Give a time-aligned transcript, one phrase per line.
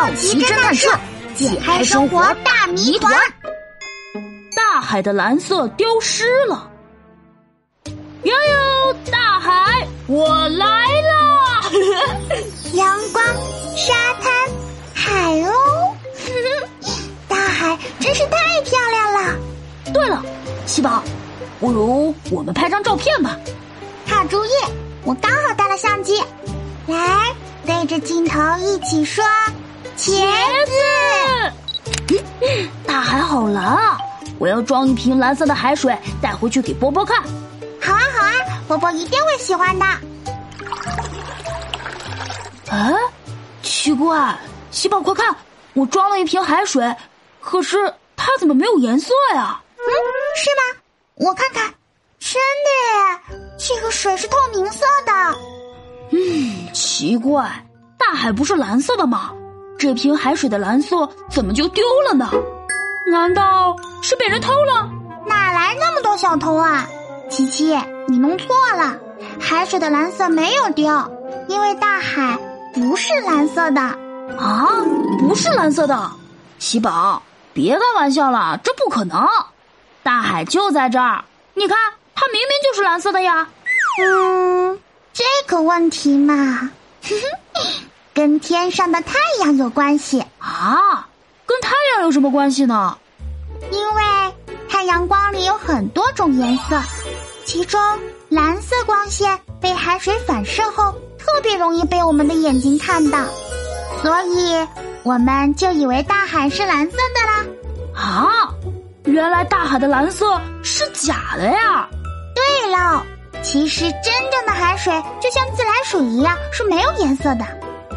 [0.00, 0.88] 好奇侦探社
[1.34, 3.14] 解开生活大谜团。
[4.56, 6.70] 大海的蓝色丢失了。
[8.22, 11.60] 哟哟，大海，我来啦！
[12.72, 13.22] 阳光、
[13.76, 14.32] 沙滩、
[14.94, 15.94] 海鸥，
[17.28, 19.38] 大海真是太漂亮了。
[19.92, 20.24] 对了，
[20.64, 21.04] 七宝，
[21.60, 23.38] 不如我们拍张照片吧。
[24.06, 24.50] 好主意，
[25.04, 26.24] 我刚好带了相机，
[26.86, 27.34] 来
[27.66, 29.22] 对着镜头一起说。
[30.00, 30.16] 茄
[30.64, 30.72] 子，
[32.86, 33.98] 大海好蓝啊！
[34.38, 37.22] 我要装一瓶蓝色的海水带回去给波波看。
[37.82, 38.32] 好啊，好啊，
[38.66, 39.84] 波波一定会喜欢的。
[42.70, 42.94] 哎，
[43.62, 44.34] 奇怪，
[44.70, 45.36] 喜宝快看，
[45.74, 46.96] 我装了一瓶海水，
[47.42, 47.76] 可是
[48.16, 49.60] 它怎么没有颜色呀？
[49.76, 49.84] 嗯，
[50.34, 50.80] 是吗？
[51.16, 51.74] 我看看，
[52.18, 52.40] 真
[53.28, 55.12] 的耶，这个水是透明色的。
[56.12, 57.66] 嗯，奇怪，
[57.98, 59.32] 大海不是蓝色的吗？
[59.80, 62.30] 这瓶海水的蓝色怎么就丢了呢？
[63.10, 64.86] 难道是被人偷了？
[65.24, 66.86] 哪来那么多小偷啊？
[67.30, 67.74] 琪琪，
[68.06, 68.98] 你弄错了，
[69.40, 70.84] 海水的蓝色没有丢，
[71.48, 72.38] 因为大海
[72.74, 73.80] 不是蓝色的。
[73.80, 74.68] 啊，
[75.18, 76.10] 不是蓝色的？
[76.58, 77.22] 喜宝，
[77.54, 79.26] 别开玩笑了，这不可能！
[80.02, 81.78] 大海就在这儿，你看，
[82.14, 83.48] 它明明就是蓝色的呀。
[83.98, 84.78] 嗯，
[85.14, 86.70] 这个问题嘛。
[88.20, 91.08] 跟天上的太阳有关系啊？
[91.46, 92.98] 跟太阳有什么关系呢？
[93.72, 94.02] 因为
[94.68, 96.78] 太阳光里有很多种颜色，
[97.46, 97.80] 其中
[98.28, 103.24] 蓝色光线被海水反射后，特别容易被我们的眼睛看到，
[104.02, 104.68] 所以
[105.02, 107.46] 我们就以为大海是蓝色的啦。
[107.94, 108.54] 啊，
[109.04, 111.88] 原来大海的蓝色是假的呀！
[112.34, 113.00] 对喽，
[113.42, 117.46] 其实真正的海水就像自来水一样，是没有颜色的。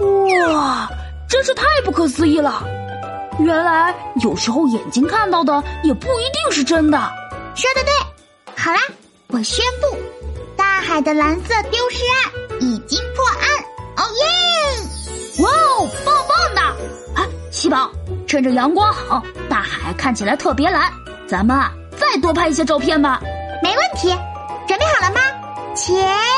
[0.00, 0.88] 哇，
[1.28, 2.62] 真是太不可思议了！
[3.38, 6.98] 原来有时候眼睛看到的也不一定是真的。
[7.54, 8.78] 说的对，好啦，
[9.28, 9.96] 我宣布，
[10.56, 13.48] 大海的蓝色丢失案已经破案。
[13.96, 15.42] 哦耶！
[15.42, 16.60] 哇哦，棒棒的！
[17.20, 17.90] 啊，七宝，
[18.26, 20.92] 趁着阳光好，大海看起来特别蓝，
[21.26, 21.56] 咱们
[21.96, 23.20] 再多拍一些照片吧。
[23.62, 24.08] 没问题，
[24.66, 25.20] 准备好了吗，
[25.74, 26.37] 茄子？